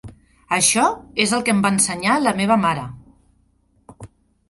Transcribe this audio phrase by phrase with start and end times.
[0.55, 0.85] Això
[1.27, 2.91] és el que em va ensenyar la meva mare.